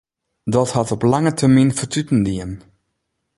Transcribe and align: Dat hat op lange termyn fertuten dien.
Dat 0.43 0.71
hat 0.77 0.91
op 0.95 1.01
lange 1.11 1.33
termyn 1.39 1.73
fertuten 1.79 2.21
dien. 2.27 2.51